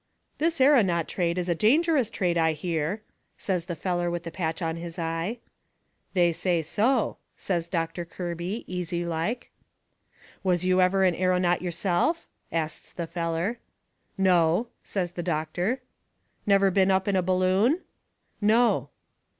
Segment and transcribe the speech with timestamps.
[0.39, 3.03] "This aeronaut trade is a dangerous trade, I hear,"
[3.37, 5.37] says the feller with the patch on his eye.
[6.15, 9.51] "They say so," says Doctor Kirby, easy like.
[10.43, 13.59] "Was you ever an aeronaut yourself?" asts the feller.
[14.17, 15.81] "No," says the doctor.
[16.47, 17.81] "Never been up in a balloon?"
[18.41, 18.89] "No."